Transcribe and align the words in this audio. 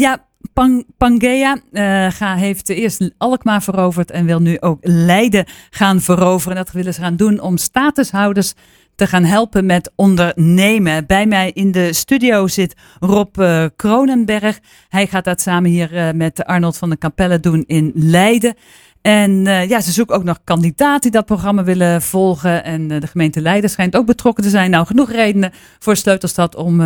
Ja, 0.00 0.24
Pang, 0.52 0.86
Pangea 0.96 1.60
uh, 1.72 2.36
heeft 2.36 2.68
eerst 2.68 3.10
Alkmaar 3.18 3.62
veroverd 3.62 4.10
en 4.10 4.26
wil 4.26 4.40
nu 4.40 4.60
ook 4.60 4.78
Leiden 4.80 5.44
gaan 5.70 6.00
veroveren. 6.00 6.56
Dat 6.56 6.70
willen 6.70 6.94
ze 6.94 7.00
gaan 7.00 7.16
doen 7.16 7.40
om 7.40 7.56
statushouders 7.56 8.54
te 8.94 9.06
gaan 9.06 9.24
helpen 9.24 9.66
met 9.66 9.92
ondernemen. 9.96 11.06
Bij 11.06 11.26
mij 11.26 11.50
in 11.50 11.72
de 11.72 11.92
studio 11.92 12.46
zit 12.46 12.74
Rob 13.00 13.38
uh, 13.38 13.64
Kronenberg. 13.76 14.58
Hij 14.88 15.06
gaat 15.06 15.24
dat 15.24 15.40
samen 15.40 15.70
hier 15.70 15.92
uh, 15.92 16.10
met 16.12 16.44
Arnold 16.44 16.76
van 16.76 16.90
de 16.90 16.98
Capelle 16.98 17.40
doen 17.40 17.64
in 17.66 17.92
Leiden. 17.94 18.54
En 19.02 19.30
uh, 19.30 19.68
ja, 19.68 19.80
ze 19.80 19.92
zoeken 19.92 20.16
ook 20.16 20.24
nog 20.24 20.40
kandidaten 20.44 21.00
die 21.00 21.10
dat 21.10 21.26
programma 21.26 21.64
willen 21.64 22.02
volgen. 22.02 22.64
En 22.64 22.88
de 22.88 23.06
gemeente 23.06 23.40
Leiden 23.40 23.70
schijnt 23.70 23.96
ook 23.96 24.06
betrokken 24.06 24.44
te 24.44 24.50
zijn. 24.50 24.70
Nou, 24.70 24.86
genoeg 24.86 25.10
redenen 25.10 25.52
voor 25.78 25.96
Sleutelstad 25.96 26.54
om 26.54 26.82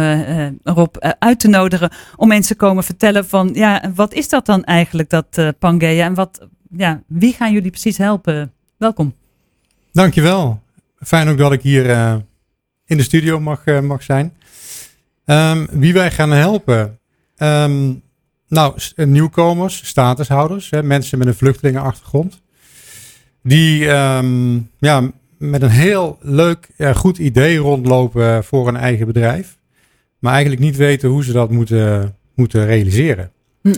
Rob 0.62 0.96
uit 1.18 1.40
te 1.40 1.48
nodigen. 1.48 1.90
Om 2.16 2.28
mensen 2.28 2.56
te 2.56 2.64
komen 2.64 2.84
vertellen 2.84 3.26
van, 3.26 3.50
ja, 3.52 3.90
wat 3.94 4.12
is 4.12 4.28
dat 4.28 4.46
dan 4.46 4.64
eigenlijk, 4.64 5.10
dat 5.10 5.54
Pangea? 5.58 6.04
En 6.04 6.14
wat, 6.14 6.48
ja, 6.76 7.02
wie 7.06 7.32
gaan 7.32 7.52
jullie 7.52 7.70
precies 7.70 7.98
helpen? 7.98 8.52
Welkom. 8.76 9.14
Dankjewel 9.92 10.62
fijn 11.04 11.28
ook 11.28 11.38
dat 11.38 11.52
ik 11.52 11.62
hier 11.62 11.86
uh, 11.86 12.14
in 12.84 12.96
de 12.96 13.02
studio 13.02 13.40
mag, 13.40 13.66
uh, 13.66 13.80
mag 13.80 14.02
zijn. 14.02 14.36
Um, 15.24 15.66
wie 15.70 15.92
wij 15.92 16.10
gaan 16.10 16.30
helpen. 16.30 16.98
Um, 17.36 18.02
nou, 18.48 18.74
nieuwkomers, 18.96 19.86
statushouders, 19.86 20.70
hè, 20.70 20.82
mensen 20.82 21.18
met 21.18 21.26
een 21.26 21.34
vluchtelingenachtergrond. 21.34 22.42
Die 23.42 23.88
um, 23.88 24.70
ja, 24.78 25.10
met 25.38 25.62
een 25.62 25.70
heel 25.70 26.18
leuk, 26.20 26.68
uh, 26.76 26.96
goed 26.96 27.18
idee 27.18 27.58
rondlopen 27.58 28.44
voor 28.44 28.68
een 28.68 28.76
eigen 28.76 29.06
bedrijf. 29.06 29.58
Maar 30.18 30.32
eigenlijk 30.32 30.62
niet 30.62 30.76
weten 30.76 31.08
hoe 31.08 31.24
ze 31.24 31.32
dat 31.32 31.50
moeten, 31.50 32.16
moeten 32.34 32.66
realiseren. 32.66 33.32
Hm. 33.62 33.74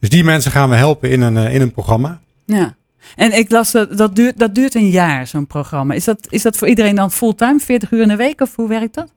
Dus 0.00 0.08
die 0.08 0.24
mensen 0.24 0.50
gaan 0.50 0.68
we 0.68 0.76
helpen 0.76 1.10
in 1.10 1.20
een, 1.20 1.36
in 1.36 1.60
een 1.60 1.72
programma. 1.72 2.20
Ja. 2.46 2.76
En 3.16 3.32
ik 3.38 3.50
las 3.50 3.72
dat 3.72 3.98
dat 3.98 4.16
duurt, 4.16 4.38
dat 4.38 4.54
duurt 4.54 4.74
een 4.74 4.90
jaar, 4.90 5.26
zo'n 5.26 5.46
programma. 5.46 5.94
Is 5.94 6.04
dat, 6.04 6.26
is 6.30 6.42
dat 6.42 6.56
voor 6.56 6.68
iedereen 6.68 6.94
dan 6.94 7.12
fulltime, 7.12 7.58
40 7.60 7.90
uur 7.90 8.02
in 8.02 8.08
de 8.08 8.16
week 8.16 8.40
of 8.40 8.56
hoe 8.56 8.68
werkt 8.68 8.94
dat? 8.94 9.12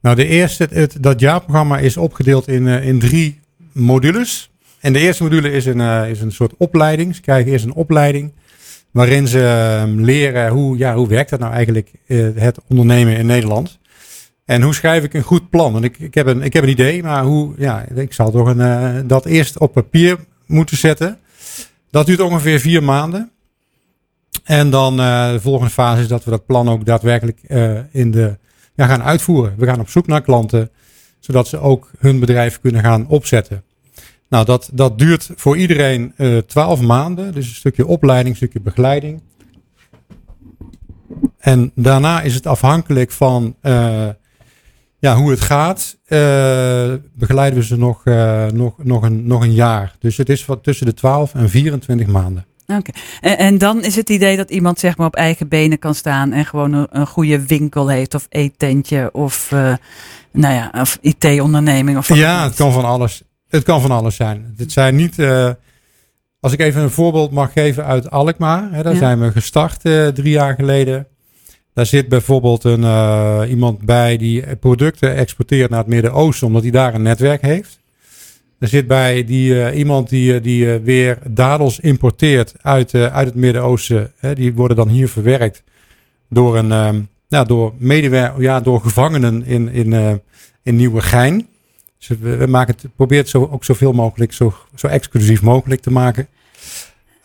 Nou, 0.00 0.16
de 0.16 0.26
eerste, 0.26 0.68
het, 0.70 0.96
dat 1.00 1.20
jaarprogramma 1.20 1.78
is 1.78 1.96
opgedeeld 1.96 2.48
in, 2.48 2.66
in 2.66 2.98
drie 2.98 3.40
modules. 3.76 4.50
En 4.80 4.92
de 4.92 4.98
eerste 4.98 5.22
module 5.22 5.52
is 5.52 5.66
een, 5.66 5.78
uh, 5.78 6.10
is 6.10 6.20
een 6.20 6.32
soort 6.32 6.52
opleiding. 6.56 7.14
Ze 7.14 7.20
krijgen 7.20 7.52
eerst 7.52 7.64
een 7.64 7.74
opleiding 7.74 8.32
waarin 8.90 9.28
ze 9.28 9.38
uh, 9.86 10.04
leren 10.04 10.48
hoe, 10.50 10.78
ja, 10.78 10.94
hoe 10.94 11.08
werkt 11.08 11.30
dat 11.30 11.40
nou 11.40 11.52
eigenlijk, 11.52 11.90
eh, 12.06 12.26
het 12.34 12.58
ondernemen 12.68 13.16
in 13.16 13.26
Nederland. 13.26 13.78
En 14.44 14.62
hoe 14.62 14.74
schrijf 14.74 15.04
ik 15.04 15.14
een 15.14 15.22
goed 15.22 15.50
plan? 15.50 15.72
Want 15.72 15.84
ik, 15.84 15.98
ik, 15.98 16.14
heb, 16.14 16.26
een, 16.26 16.42
ik 16.42 16.52
heb 16.52 16.62
een 16.62 16.68
idee, 16.68 17.02
maar 17.02 17.24
hoe, 17.24 17.54
ja, 17.58 17.84
ik 17.94 18.12
zal 18.12 18.30
toch 18.30 18.46
een, 18.46 19.06
dat 19.06 19.24
eerst 19.24 19.58
op 19.58 19.72
papier 19.72 20.18
moeten 20.46 20.76
zetten. 20.76 21.18
Dat 21.90 22.06
duurt 22.06 22.20
ongeveer 22.20 22.60
vier 22.60 22.82
maanden. 22.82 23.30
En 24.44 24.70
dan 24.70 24.96
de 24.96 25.38
volgende 25.40 25.72
fase 25.72 26.02
is 26.02 26.08
dat 26.08 26.24
we 26.24 26.30
dat 26.30 26.46
plan 26.46 26.68
ook 26.68 26.84
daadwerkelijk 26.84 27.40
in 27.90 28.10
de, 28.10 28.38
ja, 28.74 28.86
gaan 28.86 29.02
uitvoeren. 29.02 29.54
We 29.56 29.66
gaan 29.66 29.80
op 29.80 29.88
zoek 29.88 30.06
naar 30.06 30.22
klanten, 30.22 30.70
zodat 31.26 31.48
ze 31.48 31.58
ook 31.58 31.90
hun 31.98 32.20
bedrijf 32.20 32.60
kunnen 32.60 32.82
gaan 32.82 33.08
opzetten. 33.08 33.62
Nou, 34.28 34.44
dat, 34.44 34.70
dat 34.72 34.98
duurt 34.98 35.30
voor 35.36 35.56
iedereen 35.56 36.12
uh, 36.16 36.38
twaalf 36.38 36.80
maanden. 36.80 37.32
Dus 37.32 37.48
een 37.48 37.54
stukje 37.54 37.86
opleiding, 37.86 38.28
een 38.30 38.36
stukje 38.36 38.60
begeleiding. 38.60 39.22
En 41.38 41.72
daarna 41.74 42.22
is 42.22 42.34
het 42.34 42.46
afhankelijk 42.46 43.10
van 43.10 43.56
ja, 44.98 45.16
hoe 45.16 45.30
het 45.30 45.40
gaat, 45.40 45.98
uh, 46.08 46.94
begeleiden 47.14 47.58
we 47.58 47.64
ze 47.64 47.76
nog, 47.76 48.04
uh, 48.04 48.46
nog, 48.46 48.84
nog, 48.84 49.02
een, 49.02 49.26
nog 49.26 49.42
een 49.42 49.52
jaar. 49.52 49.96
Dus 49.98 50.16
het 50.16 50.28
is 50.28 50.46
wat 50.46 50.62
tussen 50.62 50.86
de 50.86 50.94
12 50.94 51.34
en 51.34 51.48
24 51.48 52.06
maanden. 52.06 52.46
Oké, 52.66 52.90
en, 53.20 53.38
en, 53.38 53.58
dan 53.58 53.84
is 53.84 53.96
het 53.96 54.10
idee 54.10 54.36
dat 54.36 54.50
iemand 54.50 54.78
zeg 54.78 54.96
maar 54.96 55.06
op 55.06 55.14
eigen 55.14 55.48
benen 55.48 55.78
kan 55.78 55.94
staan 55.94 56.32
en 56.32 56.44
gewoon 56.44 56.72
een, 56.72 56.86
een 56.90 57.06
goede 57.06 57.46
winkel 57.46 57.88
heeft 57.88 58.14
of 58.14 58.26
eetentje 58.28 59.08
of, 59.12 59.50
uh, 59.52 59.74
nou 60.32 60.54
ja, 60.54 60.72
of 60.80 60.98
IT-onderneming. 61.00 61.98
Of 61.98 62.14
ja, 62.14 62.44
het 62.44 62.54
kan 62.54 62.72
van 62.72 62.84
alles. 62.84 63.22
Het 63.48 63.62
kan 63.62 63.80
van 63.80 63.90
alles 63.90 64.16
zijn. 64.16 64.54
Het 64.56 64.72
zijn 64.72 64.96
niet. 64.96 65.18
als 66.40 66.52
ik 66.52 66.60
even 66.60 66.82
een 66.82 66.90
voorbeeld 66.90 67.30
mag 67.30 67.52
geven 67.52 67.84
uit 67.84 68.10
Alkmaar, 68.10 68.72
hè, 68.72 68.82
daar 68.82 68.92
ja. 68.92 68.98
zijn 68.98 69.20
we 69.20 69.32
gestart 69.32 69.80
drie 70.14 70.30
jaar 70.30 70.54
geleden. 70.54 71.06
Daar 71.74 71.86
zit 71.86 72.08
bijvoorbeeld 72.08 72.64
een, 72.64 73.48
iemand 73.48 73.80
bij 73.80 74.16
die 74.16 74.56
producten 74.56 75.14
exporteert 75.14 75.70
naar 75.70 75.78
het 75.78 75.88
Midden-Oosten, 75.88 76.46
omdat 76.46 76.62
hij 76.62 76.70
daar 76.70 76.94
een 76.94 77.02
netwerk 77.02 77.42
heeft. 77.42 77.78
Er 78.58 78.68
zit 78.68 78.86
bij 78.86 79.24
die, 79.24 79.54
uh, 79.54 79.78
iemand 79.78 80.08
die, 80.08 80.40
die 80.40 80.64
uh, 80.64 80.76
weer 80.82 81.18
dadels 81.30 81.80
importeert 81.80 82.54
uit, 82.62 82.94
uit 82.94 83.26
het 83.26 83.34
Midden-Oosten. 83.34 84.12
Die 84.34 84.54
worden 84.54 84.76
dan 84.76 84.88
hier 84.88 85.08
verwerkt 85.08 85.62
door, 86.28 86.56
een, 86.56 86.72
um, 86.72 87.08
ja, 87.28 87.44
door, 87.44 87.72
medewer 87.78 88.34
ja, 88.38 88.60
door 88.60 88.80
gevangenen 88.80 89.44
in, 89.44 89.68
in, 89.68 90.20
in 90.62 90.76
Nieuwegein. 90.76 91.46
Dus 91.98 92.18
we, 92.18 92.46
maken 92.46 92.74
het, 92.74 92.94
proberen 92.96 93.22
het 93.22 93.32
zo, 93.32 93.48
ook 93.50 93.64
zoveel 93.64 93.92
mogelijk, 93.92 94.32
zo, 94.32 94.54
zo 94.74 94.86
exclusief 94.86 95.42
mogelijk 95.42 95.80
te 95.80 95.90
maken. 95.90 96.28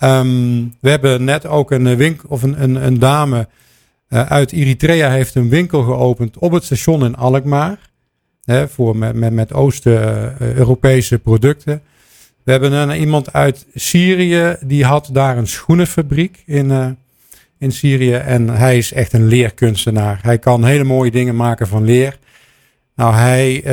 Um, 0.04 0.76
we 0.80 0.90
hebben 0.90 1.24
net 1.24 1.46
ook 1.46 1.72
een 1.72 1.96
winkel 1.96 2.30
of 2.30 2.44
een, 2.44 2.64
een, 2.64 2.86
een 2.86 3.00
dame 3.00 3.48
uh, 4.10 4.26
uit 4.26 4.52
Eritrea 4.52 5.10
heeft 5.10 5.36
een 5.36 5.50
winkel 5.50 5.84
geopend 5.84 6.38
op 6.38 6.52
het 6.52 6.64
station 6.64 7.06
in 7.06 7.16
Alkmaar. 7.16 7.91
Voor 8.46 8.98
met, 8.98 9.16
met, 9.16 9.34
met 9.34 9.54
Oost-Europese 9.54 11.20
producten. 11.20 11.82
We 12.44 12.52
hebben 12.52 12.72
een, 12.72 13.00
iemand 13.00 13.34
uit 13.34 13.66
Syrië, 13.76 14.56
die 14.66 14.86
had 14.86 15.10
daar 15.12 15.38
een 15.38 15.48
schoenenfabriek 15.48 16.44
in, 16.46 16.70
uh, 16.70 16.88
in 17.58 17.72
Syrië. 17.72 18.14
En 18.14 18.50
hij 18.50 18.78
is 18.78 18.94
echt 18.94 19.14
een 19.14 19.28
leerkunstenaar. 19.28 20.20
Hij 20.22 20.38
kan 20.40 20.66
hele 20.66 20.84
mooie 20.84 21.12
dingen 21.12 21.36
maken 21.36 21.68
van 21.68 21.84
leer. 21.84 22.18
Nou, 22.96 23.14
hij 23.14 23.64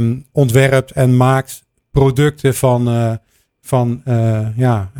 uh, 0.00 0.16
ontwerpt 0.32 0.90
en 0.90 1.16
maakt 1.16 1.64
producten 1.90 2.54
van, 2.54 2.88
uh, 2.88 3.12
van 3.60 4.02
ja, 4.56 4.90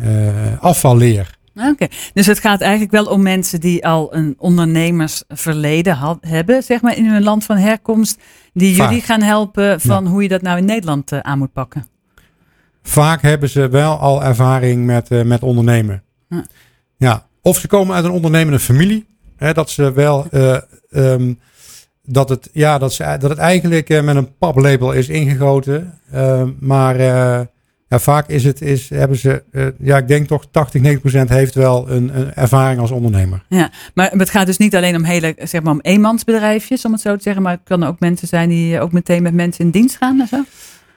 afvalleer. 0.59 1.37
Oké, 1.55 1.87
dus 2.13 2.25
het 2.25 2.39
gaat 2.39 2.61
eigenlijk 2.61 2.91
wel 2.91 3.05
om 3.05 3.21
mensen 3.21 3.59
die 3.59 3.85
al 3.85 4.15
een 4.15 4.35
ondernemersverleden 4.37 5.95
had, 5.95 6.17
hebben, 6.21 6.63
zeg 6.63 6.81
maar, 6.81 6.97
in 6.97 7.05
hun 7.05 7.23
land 7.23 7.45
van 7.45 7.57
herkomst, 7.57 8.21
die 8.53 8.75
Vaak. 8.75 8.87
jullie 8.87 9.03
gaan 9.03 9.21
helpen 9.21 9.81
van 9.81 10.03
ja. 10.03 10.09
hoe 10.09 10.23
je 10.23 10.27
dat 10.27 10.41
nou 10.41 10.57
in 10.57 10.65
Nederland 10.65 11.11
uh, 11.11 11.19
aan 11.19 11.37
moet 11.37 11.53
pakken. 11.53 11.87
Vaak 12.83 13.21
hebben 13.21 13.49
ze 13.49 13.69
wel 13.69 13.97
al 13.97 14.23
ervaring 14.23 14.85
met, 14.85 15.11
uh, 15.11 15.23
met 15.23 15.43
ondernemen. 15.43 16.03
Ja. 16.29 16.45
ja. 16.97 17.27
Of 17.41 17.57
ze 17.57 17.67
komen 17.67 17.95
uit 17.95 18.05
een 18.05 18.11
ondernemende 18.11 18.59
familie, 18.59 19.07
hè, 19.37 19.53
dat 19.53 19.69
ze 19.69 19.91
wel, 19.91 20.27
uh, 20.31 20.57
um, 20.91 21.39
dat, 22.03 22.29
het, 22.29 22.49
ja, 22.53 22.77
dat, 22.77 22.93
ze, 22.93 23.15
dat 23.19 23.29
het 23.29 23.39
eigenlijk 23.39 24.03
met 24.03 24.15
een 24.15 24.37
paplabel 24.37 24.91
is 24.91 25.09
ingegoten, 25.09 25.99
maar 26.59 26.95
ja, 27.89 27.99
vaak 27.99 28.27
is 28.27 28.43
het, 28.43 28.61
is, 28.61 28.89
hebben 28.89 29.17
ze, 29.17 29.43
uh, 29.51 29.67
ja, 29.79 29.97
ik 29.97 30.07
denk 30.07 30.27
toch 30.27 30.45
80, 30.51 30.81
90 30.81 31.01
procent 31.01 31.29
heeft 31.29 31.55
wel 31.55 31.89
een, 31.89 32.19
een, 32.19 32.33
ervaring 32.33 32.81
als 32.81 32.91
ondernemer. 32.91 33.43
Ja, 33.47 33.71
maar 33.93 34.11
het 34.11 34.29
gaat 34.29 34.45
dus 34.45 34.57
niet 34.57 34.75
alleen 34.75 34.95
om 34.95 35.03
hele, 35.03 35.35
zeg 35.43 35.61
maar 35.61 35.73
om 35.73 35.79
eenmansbedrijfjes, 35.81 36.85
om 36.85 36.91
het 36.91 37.01
zo 37.01 37.15
te 37.15 37.23
zeggen, 37.23 37.41
maar 37.41 37.51
het 37.51 37.61
kan 37.63 37.83
ook 37.83 37.99
mensen 37.99 38.27
zijn 38.27 38.49
die 38.49 38.79
ook 38.79 38.91
meteen 38.91 39.23
met 39.23 39.33
mensen 39.33 39.65
in 39.65 39.71
dienst 39.71 39.97
gaan 39.97 40.19
en 40.19 40.27
zo? 40.27 40.43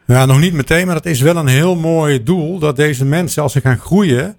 Ja, 0.06 0.26
nog 0.26 0.40
niet 0.40 0.52
meteen, 0.52 0.86
maar 0.86 0.94
dat 0.94 1.06
is 1.06 1.20
wel 1.20 1.36
een 1.36 1.46
heel 1.46 1.76
mooi 1.76 2.22
doel, 2.22 2.58
dat 2.58 2.76
deze 2.76 3.04
mensen, 3.04 3.42
als 3.42 3.52
ze 3.52 3.60
gaan 3.60 3.78
groeien, 3.78 4.36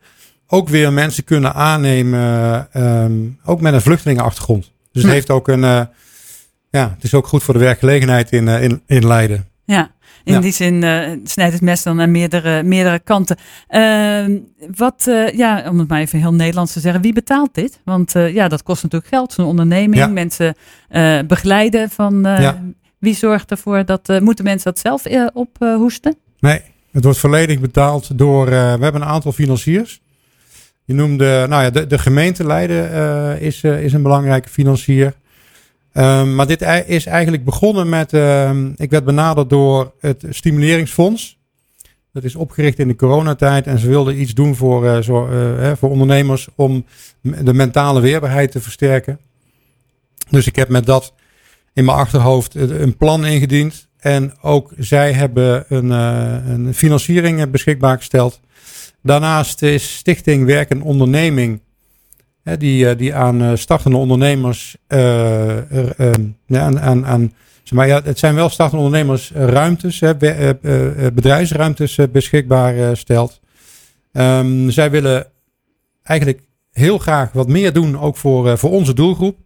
ook 0.47 0.69
weer 0.69 0.93
mensen 0.93 1.23
kunnen 1.23 1.53
aannemen, 1.53 2.67
um, 2.73 3.39
ook 3.45 3.61
met 3.61 3.73
een 3.73 3.81
vluchtelingenachtergrond. 3.81 4.71
Dus 4.91 5.03
het 5.03 5.11
heeft 5.11 5.29
ook 5.29 5.47
een, 5.47 5.63
uh, 5.63 5.81
ja, 6.69 6.89
het 6.95 7.03
is 7.03 7.13
ook 7.13 7.27
goed 7.27 7.43
voor 7.43 7.53
de 7.53 7.59
werkgelegenheid 7.59 8.31
in, 8.31 8.47
uh, 8.47 8.63
in, 8.63 8.81
in 8.85 9.07
Leiden. 9.07 9.47
Ja, 9.65 9.91
in 10.23 10.33
ja. 10.33 10.39
die 10.39 10.51
zin 10.51 10.83
uh, 10.83 11.09
snijdt 11.23 11.53
het 11.53 11.61
mes 11.61 11.83
dan 11.83 12.01
aan 12.01 12.11
meerdere, 12.11 12.63
meerdere 12.63 12.99
kanten. 12.99 13.37
Uh, 13.69 14.25
wat, 14.75 15.05
uh, 15.09 15.29
ja, 15.31 15.69
om 15.69 15.79
het 15.79 15.87
maar 15.87 15.99
even 15.99 16.19
heel 16.19 16.33
Nederlands 16.33 16.73
te 16.73 16.79
zeggen, 16.79 17.01
wie 17.01 17.13
betaalt 17.13 17.53
dit? 17.53 17.79
Want 17.85 18.15
uh, 18.15 18.33
ja, 18.33 18.47
dat 18.47 18.63
kost 18.63 18.83
natuurlijk 18.83 19.11
geld, 19.11 19.33
zo'n 19.33 19.45
onderneming. 19.45 19.95
Ja. 19.95 20.07
Mensen 20.07 20.55
begeleiden 21.27 21.89
van 21.89 22.19
ja. 22.23 22.61
wie 22.97 23.15
zorgt 23.15 23.51
ervoor 23.51 23.85
dat, 23.85 24.19
moeten 24.21 24.43
mensen 24.43 24.73
dat 24.73 24.79
zelf 24.79 25.31
ophoesten? 25.33 26.15
nee, 26.39 26.61
het 26.91 27.03
wordt 27.03 27.19
volledig 27.19 27.59
betaald 27.59 28.17
door, 28.17 28.45
we 28.45 28.55
hebben 28.55 28.95
een 28.95 29.03
aantal 29.03 29.31
financiers. 29.31 30.01
Je 30.85 30.93
noemde, 30.93 31.45
nou 31.49 31.63
ja, 31.63 31.69
de, 31.69 31.87
de 31.87 31.97
gemeente 31.97 32.45
Leiden 32.45 33.39
is, 33.41 33.63
is 33.63 33.93
een 33.93 34.01
belangrijke 34.01 34.49
financier. 34.49 35.13
Um, 35.93 36.35
maar 36.35 36.47
dit 36.47 36.61
is 36.87 37.05
eigenlijk 37.05 37.43
begonnen 37.43 37.89
met. 37.89 38.13
Um, 38.13 38.73
ik 38.75 38.89
werd 38.89 39.05
benaderd 39.05 39.49
door 39.49 39.93
het 39.99 40.25
Stimuleringsfonds. 40.29 41.41
Dat 42.11 42.23
is 42.23 42.35
opgericht 42.35 42.79
in 42.79 42.87
de 42.87 42.95
coronatijd 42.95 43.67
en 43.67 43.79
ze 43.79 43.87
wilden 43.87 44.21
iets 44.21 44.33
doen 44.33 44.55
voor, 44.55 44.85
uh, 44.85 44.99
zo, 44.99 45.29
uh, 45.29 45.71
voor 45.75 45.89
ondernemers 45.89 46.47
om 46.55 46.85
de 47.21 47.53
mentale 47.53 48.01
weerbaarheid 48.01 48.51
te 48.51 48.61
versterken. 48.61 49.19
Dus 50.29 50.47
ik 50.47 50.55
heb 50.55 50.69
met 50.69 50.85
dat 50.85 51.13
in 51.73 51.85
mijn 51.85 51.97
achterhoofd 51.97 52.55
een 52.55 52.97
plan 52.97 53.25
ingediend. 53.25 53.87
En 53.99 54.33
ook 54.41 54.71
zij 54.77 55.13
hebben 55.13 55.65
een, 55.67 55.89
een 55.89 56.73
financiering 56.73 57.49
beschikbaar 57.49 57.97
gesteld. 57.97 58.39
Daarnaast 59.01 59.61
is 59.61 59.95
Stichting 59.97 60.45
Werk 60.45 60.69
en 60.69 60.81
Onderneming, 60.81 61.61
hè, 62.43 62.57
die, 62.57 62.95
die 62.95 63.15
aan 63.15 63.57
startende 63.57 63.97
ondernemers, 63.97 64.77
ja, 64.87 65.65
aan, 66.47 66.79
aan, 66.79 67.05
aan 67.05 67.33
maar 67.71 67.87
ja, 67.87 68.01
het 68.03 68.19
zijn 68.19 68.35
wel 68.35 68.49
startende 68.49 68.83
ondernemers 68.83 69.31
ruimtes, 69.31 69.99
hè, 69.99 70.15
bedrijfsruimtes 71.13 71.97
beschikbaar 72.11 72.97
stelt. 72.97 73.41
Um, 74.11 74.71
zij 74.71 74.91
willen 74.91 75.27
eigenlijk 76.03 76.41
heel 76.71 76.97
graag 76.97 77.31
wat 77.31 77.47
meer 77.47 77.73
doen, 77.73 77.99
ook 77.99 78.17
voor, 78.17 78.57
voor 78.57 78.69
onze 78.69 78.93
doelgroep. 78.93 79.37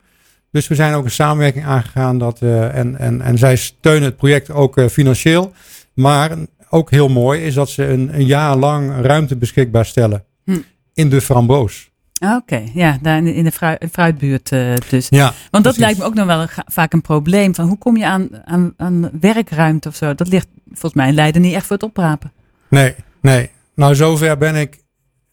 Dus 0.51 0.67
we 0.67 0.75
zijn 0.75 0.93
ook 0.93 1.03
een 1.03 1.11
samenwerking 1.11 1.65
aangegaan. 1.65 2.17
Dat, 2.17 2.41
uh, 2.41 2.75
en, 2.75 2.99
en, 2.99 3.21
en 3.21 3.37
zij 3.37 3.55
steunen 3.55 4.03
het 4.03 4.17
project 4.17 4.51
ook 4.51 4.77
uh, 4.77 4.87
financieel. 4.87 5.51
Maar 5.93 6.31
ook 6.69 6.91
heel 6.91 7.09
mooi 7.09 7.41
is 7.41 7.53
dat 7.53 7.69
ze 7.69 7.87
een, 7.87 8.09
een 8.13 8.25
jaar 8.25 8.55
lang 8.55 9.01
ruimte 9.01 9.35
beschikbaar 9.35 9.85
stellen. 9.85 10.23
Hm. 10.43 10.57
In 10.93 11.09
de 11.09 11.21
framboos. 11.21 11.91
Ah, 12.19 12.35
oké, 12.35 12.63
ja, 12.73 12.97
daar 13.01 13.25
in 13.25 13.43
de 13.43 13.77
fruitbuurt 13.91 14.49
dus. 14.89 15.07
Ja, 15.09 15.33
Want 15.51 15.63
dat 15.63 15.77
lijkt 15.77 15.97
me 15.97 16.05
ook 16.05 16.13
nog 16.13 16.25
wel 16.25 16.45
vaak 16.65 16.93
een 16.93 17.01
probleem. 17.01 17.55
Van 17.55 17.67
hoe 17.67 17.77
kom 17.77 17.97
je 17.97 18.05
aan, 18.05 18.29
aan, 18.45 18.73
aan 18.77 19.09
werkruimte 19.19 19.87
of 19.87 19.95
zo? 19.95 20.15
Dat 20.15 20.27
ligt 20.27 20.47
volgens 20.67 20.93
mij 20.93 21.07
in 21.07 21.13
Leiden 21.13 21.41
niet 21.41 21.53
echt 21.53 21.65
voor 21.65 21.75
het 21.75 21.85
oprapen. 21.85 22.31
Nee, 22.69 22.95
nee. 23.21 23.49
Nou, 23.75 23.95
zover 23.95 24.37
ben 24.37 24.55
ik, 24.55 24.83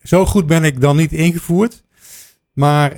zo 0.03 0.27
goed 0.27 0.47
ben 0.47 0.65
ik 0.65 0.81
dan 0.81 0.97
niet 0.97 1.13
ingevoerd. 1.13 1.85
Maar 2.53 2.91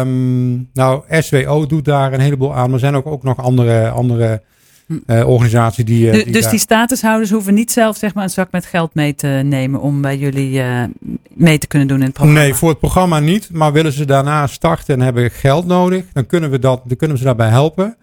um, 0.00 0.70
nou, 0.72 1.02
SWO 1.08 1.66
doet 1.66 1.84
daar 1.84 2.12
een 2.12 2.20
heleboel 2.20 2.54
aan. 2.54 2.64
Maar 2.64 2.72
er 2.72 2.78
zijn 2.78 2.94
ook, 2.94 3.06
ook 3.06 3.22
nog 3.22 3.38
andere, 3.38 3.88
andere 3.88 4.42
uh, 4.86 5.28
organisaties 5.28 5.84
die. 5.84 6.06
Uh, 6.06 6.12
die 6.12 6.32
dus 6.32 6.48
die 6.48 6.58
statushouders 6.58 7.30
hoeven 7.30 7.54
niet 7.54 7.72
zelf 7.72 7.96
zeg 7.96 8.14
maar, 8.14 8.24
een 8.24 8.30
zak 8.30 8.50
met 8.50 8.66
geld 8.66 8.94
mee 8.94 9.14
te 9.14 9.26
nemen 9.26 9.80
om 9.80 10.00
bij 10.00 10.18
jullie 10.18 10.52
uh, 10.52 10.84
mee 11.34 11.58
te 11.58 11.66
kunnen 11.66 11.88
doen 11.88 11.98
in 11.98 12.04
het 12.04 12.12
programma? 12.12 12.40
Nee, 12.40 12.54
voor 12.54 12.68
het 12.68 12.78
programma 12.78 13.18
niet. 13.18 13.50
Maar 13.52 13.72
willen 13.72 13.92
ze 13.92 14.04
daarna 14.04 14.46
starten 14.46 14.94
en 14.94 15.00
hebben 15.00 15.30
geld 15.30 15.66
nodig, 15.66 16.04
dan 16.12 16.26
kunnen 16.26 16.50
we, 16.50 16.58
dat, 16.58 16.82
dan 16.84 16.96
kunnen 16.96 17.16
we 17.16 17.22
ze 17.22 17.28
daarbij 17.28 17.48
helpen. 17.48 17.96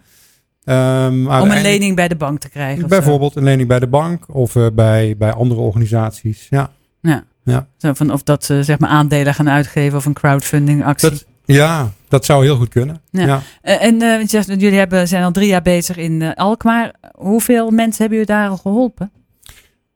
Um, 0.64 1.26
om 1.26 1.50
een 1.50 1.62
lening 1.62 1.96
bij 1.96 2.08
de 2.08 2.16
bank 2.16 2.40
te 2.40 2.48
krijgen? 2.48 2.88
Bijvoorbeeld 2.88 3.36
een 3.36 3.44
lening 3.44 3.68
bij 3.68 3.78
de 3.78 3.86
bank 3.86 4.34
of 4.34 4.56
bij, 4.72 5.14
bij 5.18 5.32
andere 5.32 5.60
organisaties. 5.60 6.46
Ja. 6.50 6.70
Ja. 7.00 7.24
ja. 7.44 7.66
Zo 7.76 7.92
van 7.92 8.12
of 8.12 8.22
dat 8.22 8.44
ze 8.44 8.62
zeg 8.62 8.78
maar 8.78 8.90
aandelen 8.90 9.34
gaan 9.34 9.50
uitgeven 9.50 9.98
of 9.98 10.04
een 10.04 10.12
crowdfunding 10.12 10.84
actie. 10.84 11.10
Dat, 11.10 11.24
ja, 11.44 11.92
dat 12.08 12.24
zou 12.24 12.44
heel 12.44 12.56
goed 12.56 12.68
kunnen. 12.68 13.00
Ja. 13.10 13.42
Eh, 13.62 13.82
en 13.82 14.02
uh, 14.02 14.26
jullie 14.46 14.78
hebben, 14.78 15.08
zijn 15.08 15.24
al 15.24 15.30
drie 15.30 15.48
jaar 15.48 15.62
bezig 15.62 15.96
in 15.96 16.20
uh, 16.20 16.30
Alkmaar. 16.34 16.94
Hoeveel 17.12 17.70
mensen 17.70 18.00
hebben 18.00 18.18
jullie 18.18 18.34
daar 18.34 18.48
al 18.48 18.56
geholpen? 18.56 19.10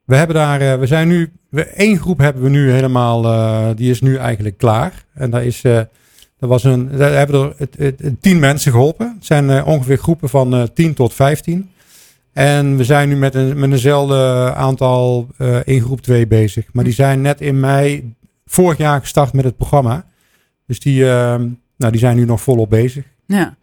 We 0.05 0.17
hebben 0.17 0.37
daar, 0.37 0.81
we 0.81 0.87
zijn 0.87 1.09
nu, 1.09 1.33
we, 1.49 1.65
één 1.65 1.99
groep 1.99 2.19
hebben 2.19 2.43
we 2.43 2.49
nu 2.49 2.71
helemaal, 2.71 3.23
die 3.75 3.91
is 3.91 4.01
nu 4.01 4.17
eigenlijk 4.17 4.59
klaar. 4.59 5.05
En 5.15 5.31
daar 5.31 5.45
is, 5.45 5.65
er 5.65 5.89
was 6.39 6.65
een, 6.65 6.97
daar 6.97 7.13
hebben 7.13 7.41
er 7.41 7.55
het, 7.57 7.77
het, 7.79 8.23
tien 8.23 8.39
mensen 8.39 8.73
geholpen. 8.73 9.15
Het 9.15 9.27
zijn 9.27 9.65
ongeveer 9.65 9.99
groepen 9.99 10.29
van 10.29 10.71
10 10.75 10.95
tot 10.95 11.15
15. 11.15 11.71
En 12.33 12.77
we 12.77 12.85
zijn 12.85 13.09
nu 13.09 13.17
met, 13.17 13.35
een, 13.35 13.59
met 13.59 13.73
eenzelfde 13.73 14.53
aantal 14.55 15.27
in 15.65 15.81
groep 15.81 16.01
2 16.01 16.27
bezig. 16.27 16.65
Maar 16.73 16.85
die 16.85 16.93
zijn 16.93 17.21
net 17.21 17.41
in 17.41 17.61
mei 17.61 18.15
vorig 18.47 18.79
jaar 18.79 19.01
gestart 19.01 19.33
met 19.33 19.45
het 19.45 19.57
programma. 19.57 20.05
Dus 20.67 20.81
die, 20.81 21.01
uh, 21.01 21.35
nou, 21.77 21.93
die 21.93 21.99
zijn 21.99 22.17
nu 22.17 22.25
nog 22.25 22.41
volop 22.41 22.71
bezig. 22.71 23.05
Ja, 23.27 23.57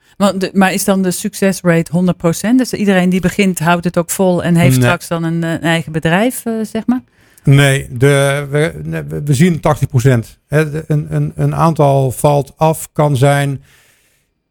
maar, 0.54 0.74
is 0.74 0.84
dan 0.84 1.02
de 1.02 1.12
succesrate 1.12 2.14
100%? 2.54 2.56
Dus 2.58 2.74
iedereen 2.74 3.10
die 3.10 3.22
begint 3.22 3.60
houdt 3.60 3.86
het 3.86 3.98
ook 3.98 4.10
vol 4.10 4.44
en 4.44 4.56
heeft 4.56 4.76
straks 4.76 5.08
dan 5.08 5.24
een, 5.24 5.44
een 5.44 5.62
eigen 5.62 5.92
bedrijf, 5.92 6.46
uh, 6.46 6.54
zeg 6.66 6.86
maar? 6.86 7.02
Nee, 7.44 7.88
de, 7.92 8.48
we, 8.50 9.22
we 9.26 9.34
zien 9.34 9.58
80%. 9.58 9.60
Hè, 10.48 10.90
een, 10.92 11.08
een, 11.10 11.32
een 11.36 11.56
aantal 11.56 12.12
valt 12.12 12.54
af, 12.56 12.90
kan 12.94 13.18
zijn. 13.18 13.64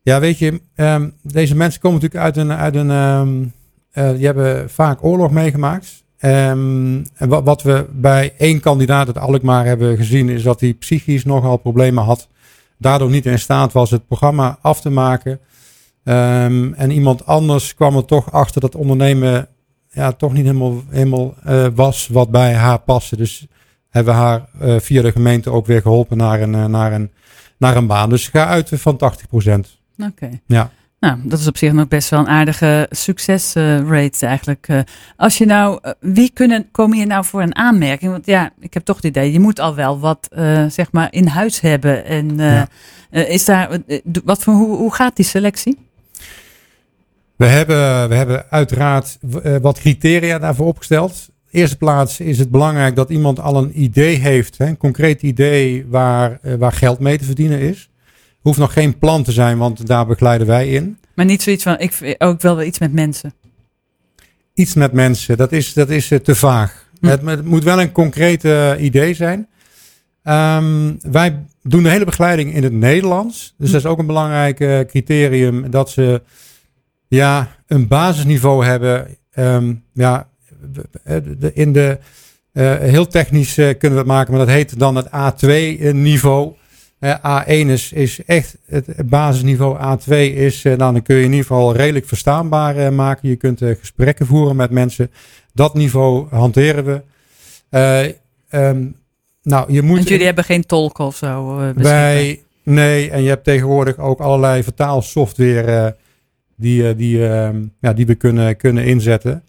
Ja, 0.03 0.21
weet 0.21 0.39
je, 0.39 0.61
um, 0.77 1.15
deze 1.23 1.57
mensen 1.57 1.81
komen 1.81 2.01
natuurlijk 2.01 2.25
uit 2.25 2.37
een, 2.37 2.53
uit 2.53 2.75
een 2.75 2.91
um, 2.91 3.53
uh, 3.95 4.11
die 4.11 4.27
hebben 4.27 4.71
vaak 4.71 5.05
oorlog 5.05 5.31
meegemaakt. 5.31 6.05
Um, 6.21 7.07
en 7.15 7.29
wat, 7.29 7.45
wat, 7.45 7.63
we 7.63 7.87
bij 7.93 8.35
één 8.39 8.61
kandidaat 8.61 9.07
het 9.07 9.19
Alkmaar 9.19 9.65
hebben 9.65 9.97
gezien, 9.97 10.29
is 10.29 10.43
dat 10.43 10.61
hij 10.61 10.75
psychisch 10.75 11.25
nogal 11.25 11.57
problemen 11.57 12.05
had. 12.05 12.29
Daardoor 12.83 13.11
niet 13.11 13.27
in 13.27 13.39
staat 13.39 13.73
was 13.73 13.91
het 13.91 14.07
programma 14.07 14.59
af 14.61 14.81
te 14.81 14.91
maken. 14.91 15.41
Um, 16.05 16.75
en 16.75 16.91
iemand 16.91 17.27
anders 17.27 17.75
kwam 17.75 17.97
er 17.97 18.05
toch 18.05 18.33
achter 18.33 18.61
dat 18.61 18.75
ondernemen 18.75 19.49
ja, 19.91 20.13
toch 20.13 20.33
niet 20.33 20.45
helemaal, 20.45 20.83
helemaal 20.89 21.35
uh, 21.47 21.67
was 21.75 22.09
wat 22.09 22.31
bij 22.31 22.55
haar 22.55 22.79
paste. 22.79 23.17
Dus 23.17 23.47
hebben 23.91 24.15
we 24.15 24.21
haar 24.21 24.49
uh, 24.63 24.81
via 24.81 25.03
de 25.03 25.13
gemeente 25.13 25.51
ook 25.51 25.67
weer 25.67 25.81
geholpen 25.81 26.17
naar 26.17 26.41
een, 26.41 26.55
uh, 26.55 26.65
naar 26.65 26.93
een, 26.93 27.11
naar 27.57 27.77
een 27.77 27.87
baan. 27.87 28.09
Dus 28.09 28.29
ga 28.29 28.47
uit 28.47 28.71
van 28.73 28.97
80 28.97 29.29
procent. 29.29 29.79
Oké. 29.99 30.41
Ja. 30.47 30.71
Nou, 31.03 31.19
dat 31.23 31.39
is 31.39 31.47
op 31.47 31.57
zich 31.57 31.73
nog 31.73 31.89
best 31.89 32.09
wel 32.11 32.21
een 32.21 32.29
aardige 32.29 32.87
succesrate 32.91 34.27
eigenlijk. 34.27 34.69
Eh, 34.69 34.81
als 35.17 35.39
je 35.39 35.47
nou, 35.47 35.79
eh, 35.83 35.93
wie 36.01 36.31
kunnen, 36.35 36.69
komen 36.71 36.97
hier 36.97 37.07
nou 37.07 37.25
voor 37.25 37.43
een 37.43 37.57
aanmerking? 37.57 38.11
Want 38.11 38.27
ja, 38.27 38.51
ik 38.61 38.75
heb 38.75 38.85
toch 38.85 38.97
het 38.97 39.05
idee, 39.05 39.33
je 39.33 39.41
moet 39.41 39.61
al 39.61 39.75
wel 39.75 40.01
wat 40.01 40.29
uh, 40.37 40.67
zeg 40.69 40.93
maar 40.93 41.09
in 41.13 41.27
huis 41.27 41.61
hebben. 41.61 42.05
En 42.05 42.41
is 43.11 43.45
daar, 43.45 43.79
wat 44.25 44.43
voor, 44.43 44.55
hoe, 44.55 44.77
hoe 44.77 44.95
gaat 44.95 45.17
die 45.17 45.25
selectie? 45.25 45.79
We 47.37 47.47
hebben, 47.47 48.09
we 48.09 48.15
hebben 48.15 48.45
uiteraard 48.51 49.19
wat 49.61 49.79
criteria 49.79 50.39
daarvoor 50.39 50.67
opgesteld. 50.67 51.31
In 51.51 51.61
eerste 51.61 51.77
plaats 51.77 52.21
is 52.21 52.39
het 52.39 52.51
belangrijk 52.51 52.97
dat 52.97 53.11
iemand 53.11 53.41
al 53.41 53.57
een 53.57 53.83
idee 53.83 54.17
heeft, 54.17 54.59
hè, 54.59 54.67
een 54.67 54.77
concreet 54.77 55.23
idee 55.23 55.87
waar, 55.89 56.39
waar 56.59 56.73
geld 56.73 56.99
mee 56.99 57.19
te 57.19 57.25
verdienen 57.25 57.61
is. 57.61 57.91
Hoeft 58.43 58.59
nog 58.59 58.73
geen 58.73 58.99
plan 58.99 59.23
te 59.23 59.33
zijn, 59.33 59.59
want 59.59 59.87
daar 59.87 60.07
begeleiden 60.07 60.47
wij 60.47 60.69
in. 60.69 60.99
Maar 61.15 61.25
niet 61.25 61.43
zoiets 61.43 61.63
van, 61.63 61.79
ik 61.79 62.15
ook 62.19 62.41
wel 62.41 62.63
iets 62.63 62.79
met 62.79 62.93
mensen. 62.93 63.35
Iets 64.55 64.75
met 64.75 64.93
mensen, 64.93 65.37
dat 65.37 65.53
is, 65.53 65.73
dat 65.73 65.91
is 65.91 66.11
eh, 66.11 66.19
te 66.19 66.35
vaag. 66.35 66.87
Hm. 67.01 67.07
Het, 67.07 67.23
het, 67.25 67.45
moet 67.45 67.65
wel 67.65 67.81
een 67.81 67.93
concreet 67.93 68.45
uh, 68.45 68.73
idee 68.79 69.15
zijn. 69.15 69.49
Um, 70.25 70.99
wij 71.03 71.45
doen 71.63 71.83
de 71.83 71.89
hele 71.89 72.05
begeleiding 72.05 72.55
in 72.55 72.63
het 72.63 72.73
Nederlands. 72.73 73.55
Dus 73.59 73.67
hm. 73.67 73.73
dat 73.73 73.85
is 73.85 73.91
ook 73.91 73.99
een 73.99 74.07
belangrijk 74.07 74.61
uh, 74.61 74.81
criterium. 74.81 75.71
Dat 75.71 75.91
ze 75.91 76.23
ja, 77.09 77.57
een 77.67 77.89
basisniveau 77.89 78.65
hebben. 78.65 79.17
Um, 79.39 79.85
ja, 79.93 80.29
in 81.53 81.73
de, 81.73 81.99
uh, 82.53 82.75
heel 82.75 83.07
technisch 83.07 83.55
kunnen 83.55 83.93
we 83.93 83.99
het 83.99 84.07
maken, 84.07 84.31
maar 84.31 84.47
dat 84.47 84.55
heet 84.55 84.79
dan 84.79 84.97
het 84.97 85.07
A2-niveau. 85.07 86.55
A1 87.05 87.67
is, 87.69 87.93
is 87.93 88.25
echt 88.25 88.57
het 88.67 89.09
basisniveau. 89.09 89.79
A2 89.79 90.15
is, 90.35 90.65
uh, 90.65 90.79
dan 90.79 91.03
kun 91.03 91.17
je 91.17 91.23
in 91.23 91.31
ieder 91.31 91.47
geval 91.47 91.77
redelijk 91.77 92.07
verstaanbaar 92.07 92.77
uh, 92.77 92.89
maken. 92.89 93.29
Je 93.29 93.37
kunt 93.37 93.63
uh, 93.63 93.75
gesprekken 93.79 94.27
voeren 94.27 94.57
met 94.57 94.71
mensen. 94.71 95.11
Dat 95.53 95.75
niveau 95.75 96.27
hanteren 96.31 96.85
we. 96.85 97.01
Um, 98.51 98.97
nou, 99.43 99.73
je 99.73 99.83
moet, 99.83 99.97
Want 99.97 100.09
jullie 100.09 100.25
hebben 100.25 100.45
geen 100.45 100.67
tolk 100.67 100.99
of 100.99 101.17
zo? 101.17 101.57
Wij, 101.75 102.43
nee, 102.63 103.11
en 103.11 103.23
je 103.23 103.29
hebt 103.29 103.45
tegenwoordig 103.45 103.99
ook 103.99 104.21
allerlei 104.21 104.63
vertaalsoftware 104.63 105.97
die, 106.57 106.97
die, 106.97 107.29
ehm, 107.29 107.63
ja, 107.81 107.93
die 107.93 108.07
we 108.07 108.15
kunnen, 108.15 108.57
kunnen 108.57 108.85
inzetten. 108.85 109.43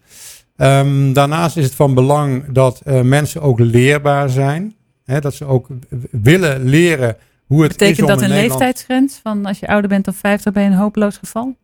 Um, 0.56 1.12
daarnaast 1.12 1.56
is 1.56 1.64
het 1.64 1.74
van 1.74 1.94
belang 1.94 2.44
dat 2.52 2.82
mensen 3.02 3.40
ook 3.40 3.58
leerbaar 3.58 4.28
zijn. 4.28 4.74
Hè, 5.04 5.20
dat 5.20 5.34
ze 5.34 5.44
ook 5.44 5.68
willen 6.10 6.64
leren 6.64 7.16
hoe 7.46 7.62
het 7.62 7.70
Betekent 7.70 8.08
dat 8.08 8.22
een 8.22 8.28
leeftijdsgrens 8.28 9.20
van 9.22 9.46
als 9.46 9.58
je 9.58 9.66
ouder 9.66 9.88
bent 9.88 10.04
dan 10.04 10.14
50 10.14 10.52
ben 10.52 10.62
je 10.62 10.68
een 10.68 10.76
hopeloos 10.76 11.16
geval? 11.16 11.56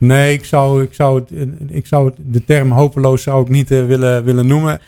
Nee, 0.00 0.32
ik 0.32 0.44
zou, 0.44 0.82
ik 0.82 0.94
zou, 0.94 1.24
ik 1.68 1.86
zou 1.86 2.12
de 2.16 2.44
term 2.44 2.70
hopeloos 2.70 3.22
zou 3.22 3.42
ik 3.42 3.48
niet 3.48 3.70
uh, 3.70 3.86
willen, 3.86 4.24
willen 4.24 4.46
noemen. 4.46 4.80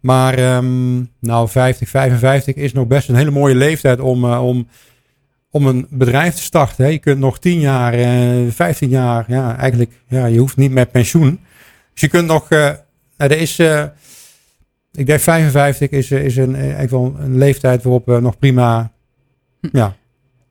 Maar 0.00 0.56
um, 0.56 1.10
nou, 1.18 1.48
50, 1.48 1.88
55 1.88 2.54
is 2.54 2.72
nog 2.72 2.86
best 2.86 3.08
een 3.08 3.14
hele 3.14 3.30
mooie 3.30 3.54
leeftijd 3.54 4.00
om, 4.00 4.24
uh, 4.24 4.44
om, 4.44 4.68
om 5.50 5.66
een 5.66 5.86
bedrijf 5.90 6.34
te 6.34 6.42
starten. 6.42 6.84
Hè. 6.84 6.90
Je 6.90 6.98
kunt 6.98 7.18
nog 7.18 7.38
10 7.38 7.60
jaar, 7.60 7.94
uh, 7.94 8.46
eh, 8.46 8.52
15 8.52 8.88
jaar, 8.88 9.24
ja, 9.28 9.56
eigenlijk, 9.56 9.92
ja, 10.08 10.26
je 10.26 10.38
hoeft 10.38 10.56
niet 10.56 10.72
met 10.72 10.90
pensioen. 10.90 11.40
Dus 11.92 12.00
je 12.00 12.08
kunt 12.08 12.26
nog, 12.26 12.48
nou, 12.48 12.76
er 13.16 13.38
is, 13.38 13.58
ik 14.92 15.06
denk 15.06 15.20
55 15.20 15.90
is, 15.90 16.10
is 16.10 16.36
een, 16.36 16.54
eigenlijk 16.54 16.90
wel 16.90 17.16
een 17.18 17.38
leeftijd 17.38 17.82
waarop 17.82 18.06
we 18.06 18.20
nog 18.20 18.38
prima 18.38 18.91
ja. 19.72 19.96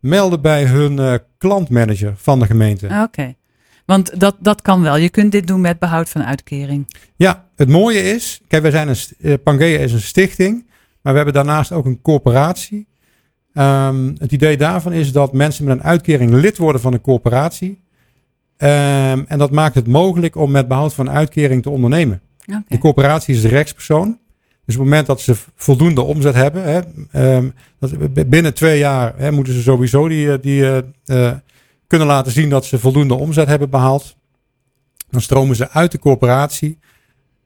melden 0.00 0.40
bij 0.40 0.64
hun 0.64 1.20
klantmanager 1.38 2.12
van 2.16 2.38
de 2.38 2.46
gemeente. 2.46 2.86
Oké. 2.86 3.02
Okay. 3.02 3.36
Want 3.86 4.20
dat, 4.20 4.36
dat 4.40 4.62
kan 4.62 4.82
wel. 4.82 4.96
Je 4.96 5.08
kunt 5.08 5.32
dit 5.32 5.46
doen 5.46 5.60
met 5.60 5.78
behoud 5.78 6.08
van 6.08 6.24
uitkering. 6.24 6.94
Ja, 7.16 7.44
het 7.56 7.68
mooie 7.68 8.02
is, 8.02 8.40
kijk, 8.48 8.62
wij 8.62 8.70
zijn 8.70 8.88
een, 9.18 9.42
Pangea 9.42 9.78
is 9.78 9.92
een 9.92 10.00
stichting, 10.00 10.66
maar 11.00 11.12
we 11.12 11.16
hebben 11.16 11.34
daarnaast 11.34 11.72
ook 11.72 11.84
een 11.84 12.02
corporatie. 12.02 12.88
Um, 13.54 14.14
het 14.18 14.32
idee 14.32 14.56
daarvan 14.56 14.92
is 14.92 15.12
dat 15.12 15.32
mensen 15.32 15.64
met 15.64 15.76
een 15.76 15.84
uitkering 15.84 16.30
lid 16.30 16.58
worden 16.58 16.80
van 16.80 16.92
een 16.92 17.00
corporatie. 17.00 17.82
Um, 18.58 19.24
en 19.28 19.38
dat 19.38 19.50
maakt 19.50 19.74
het 19.74 19.86
mogelijk 19.86 20.36
om 20.36 20.50
met 20.50 20.68
behoud 20.68 20.94
van 20.94 21.10
uitkering 21.10 21.62
te 21.62 21.70
ondernemen. 21.70 22.20
Okay. 22.46 22.62
De 22.68 22.78
corporatie 22.78 23.34
is 23.34 23.42
de 23.42 23.48
rechtspersoon. 23.48 24.18
Dus 24.64 24.76
op 24.76 24.82
het 24.82 24.90
moment 24.90 25.06
dat 25.06 25.20
ze 25.20 25.36
voldoende 25.54 26.02
omzet 26.02 26.34
hebben, 26.34 26.64
hè, 26.64 26.80
um, 27.36 27.54
dat, 27.78 28.28
binnen 28.28 28.54
twee 28.54 28.78
jaar 28.78 29.14
hè, 29.16 29.30
moeten 29.30 29.52
ze 29.52 29.62
sowieso 29.62 30.08
die, 30.08 30.32
eh, 30.32 30.38
die 30.40 30.60
uh, 30.60 30.78
uh, 31.06 31.32
kunnen 31.86 32.06
laten 32.06 32.32
zien 32.32 32.48
dat 32.48 32.64
ze 32.64 32.78
voldoende 32.78 33.14
omzet 33.14 33.48
hebben 33.48 33.70
behaald. 33.70 34.16
Dan 35.10 35.20
stromen 35.20 35.56
ze 35.56 35.70
uit 35.70 35.92
de 35.92 35.98
corporatie. 35.98 36.78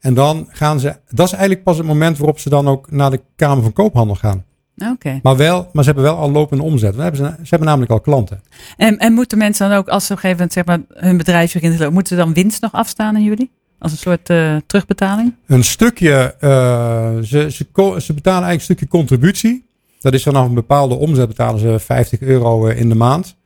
En 0.01 0.15
dan 0.15 0.49
gaan 0.51 0.81
ze, 0.81 0.97
dat 1.11 1.27
is 1.27 1.33
eigenlijk 1.33 1.65
pas 1.65 1.77
het 1.77 1.87
moment 1.87 2.19
waarop 2.19 2.39
ze 2.39 2.49
dan 2.49 2.69
ook 2.69 2.91
naar 2.91 3.11
de 3.11 3.21
Kamer 3.37 3.63
van 3.63 3.73
Koophandel 3.73 4.17
gaan. 4.17 4.45
Okay. 4.77 5.21
Maar, 5.23 5.37
wel, 5.37 5.69
maar 5.73 5.85
ze 5.85 5.91
hebben 5.91 6.11
wel 6.11 6.17
al 6.17 6.31
lopende 6.31 6.63
omzet. 6.63 6.97
hebben 6.97 7.17
ze, 7.17 7.25
ze 7.25 7.49
hebben 7.49 7.69
namelijk 7.69 7.93
al 7.93 8.01
klanten. 8.01 8.41
En, 8.77 8.99
en 8.99 9.13
moeten 9.13 9.39
mensen 9.39 9.69
dan 9.69 9.79
ook, 9.79 9.89
als 9.89 10.07
ze 10.07 10.13
op 10.13 10.19
een 10.19 10.31
gegeven 10.31 10.49
moment 10.49 10.53
zeg 10.53 10.65
maar, 10.65 11.07
hun 11.07 11.17
bedrijf 11.17 11.53
begint 11.53 11.73
te 11.73 11.79
lopen, 11.79 11.95
moeten 11.95 12.17
ze 12.17 12.23
dan 12.23 12.35
winst 12.35 12.63
nog 12.63 12.73
afstaan 12.73 13.15
aan 13.15 13.23
jullie? 13.23 13.51
Als 13.79 13.93
een 13.93 13.99
soort 13.99 14.31
uh, 14.31 14.57
terugbetaling? 14.67 15.35
Een 15.47 15.65
stukje, 15.65 16.35
uh, 16.41 16.51
ze, 17.19 17.51
ze, 17.51 17.67
ze, 17.99 18.15
betalen 18.15 18.43
eigenlijk 18.45 18.53
een 18.53 18.61
stukje 18.61 18.89
contributie. 18.89 19.67
Dat 20.01 20.13
is 20.13 20.23
vanaf 20.23 20.47
een 20.47 20.55
bepaalde 20.55 20.95
omzet 20.95 21.29
betalen 21.29 21.61
ze 21.61 21.79
50 21.79 22.21
euro 22.21 22.67
in 22.67 22.89
de 22.89 22.95
maand. 22.95 23.37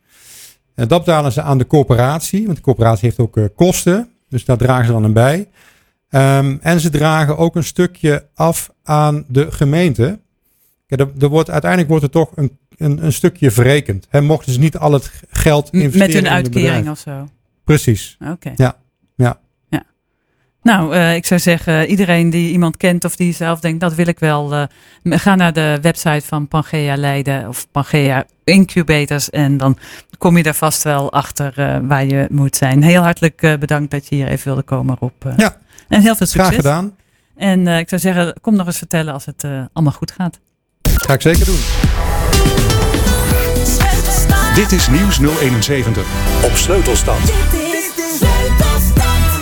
En 0.75 0.87
dat 0.87 1.05
betalen 1.05 1.31
ze 1.31 1.41
aan 1.41 1.57
de 1.57 1.67
corporatie, 1.67 2.45
want 2.45 2.57
de 2.57 2.63
corporatie 2.63 3.03
heeft 3.03 3.19
ook 3.19 3.37
uh, 3.37 3.45
kosten. 3.55 4.09
Dus 4.29 4.45
daar 4.45 4.57
dragen 4.57 4.85
ze 4.85 4.91
dan 4.91 5.03
een 5.03 5.13
bij. 5.13 5.47
Um, 6.09 6.59
en 6.61 6.79
ze 6.79 6.89
dragen 6.89 7.37
ook 7.37 7.55
een 7.55 7.63
stukje 7.63 8.27
af 8.35 8.69
aan 8.83 9.25
de 9.27 9.51
gemeente. 9.51 10.19
Er, 10.87 11.07
er, 11.19 11.27
wordt, 11.27 11.49
uiteindelijk 11.49 11.89
wordt 11.89 12.05
er 12.05 12.11
toch 12.11 12.31
een, 12.35 12.57
een, 12.77 13.05
een 13.05 13.13
stukje 13.13 13.51
verrekend. 13.51 14.07
He, 14.09 14.21
mochten 14.21 14.53
ze 14.53 14.59
niet 14.59 14.77
al 14.77 14.91
het 14.91 15.11
geld 15.29 15.69
investeren 15.71 16.07
Met 16.07 16.15
hun 16.15 16.27
uitkering 16.27 16.89
of 16.89 16.99
zo? 16.99 17.27
Precies. 17.63 18.17
Oké. 18.31 18.51
Ja. 18.55 18.77
ja. 19.15 19.39
ja. 19.69 19.83
Nou, 20.61 20.95
uh, 20.95 21.15
ik 21.15 21.25
zou 21.25 21.39
zeggen, 21.39 21.87
iedereen 21.87 22.29
die 22.29 22.51
iemand 22.51 22.77
kent 22.77 23.05
of 23.05 23.15
die 23.15 23.33
zelf 23.33 23.59
denkt, 23.59 23.79
dat 23.79 23.95
wil 23.95 24.07
ik 24.07 24.19
wel. 24.19 24.53
Uh, 24.53 24.63
ga 25.03 25.35
naar 25.35 25.53
de 25.53 25.77
website 25.81 26.25
van 26.25 26.47
Pangea 26.47 26.97
Leiden 26.97 27.47
of 27.47 27.67
Pangea 27.71 28.25
Incubators. 28.43 29.29
En 29.29 29.57
dan 29.57 29.77
kom 30.17 30.37
je 30.37 30.43
daar 30.43 30.55
vast 30.55 30.83
wel 30.83 31.11
achter 31.11 31.53
uh, 31.59 31.77
waar 31.87 32.05
je 32.05 32.27
moet 32.31 32.55
zijn. 32.55 32.83
Heel 32.83 33.01
hartelijk 33.01 33.57
bedankt 33.59 33.91
dat 33.91 34.07
je 34.07 34.15
hier 34.15 34.27
even 34.27 34.45
wilde 34.45 34.63
komen, 34.63 34.97
Rob. 34.99 35.23
ja. 35.37 35.57
En 35.87 36.01
heel 36.01 36.15
veel 36.15 36.25
succes. 36.25 36.47
Graag 36.47 36.55
gedaan. 36.55 36.95
En 37.35 37.67
ik 37.67 37.89
zou 37.89 38.01
zeggen, 38.01 38.33
kom 38.41 38.55
nog 38.55 38.65
eens 38.67 38.77
vertellen 38.77 39.13
als 39.13 39.25
het 39.25 39.43
allemaal 39.73 39.93
goed 39.93 40.11
gaat. 40.11 40.39
Ga 41.05 41.13
ik 41.13 41.21
zeker 41.21 41.45
doen. 41.45 41.59
Dit 44.55 44.71
is 44.71 44.87
Nieuws 44.87 45.19
071 45.41 46.05
op 46.43 46.55
Sleutelstand. 46.55 47.31